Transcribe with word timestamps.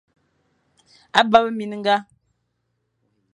A 1.19 1.21
bap 1.31 1.45
minga. 1.57 1.97